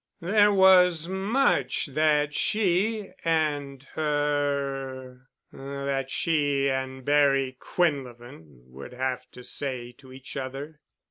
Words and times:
There 0.19 0.51
was 0.51 1.07
much 1.07 1.85
that 1.85 2.33
she 2.33 3.11
and 3.23 3.83
her—that 3.93 6.09
she 6.09 6.67
and 6.71 7.05
Barry 7.05 7.55
Quinlevin 7.59 8.63
would 8.71 8.93
have 8.93 9.29
to 9.29 9.43
say 9.43 9.91
to 9.99 10.11
each 10.11 10.35
other. 10.35 10.79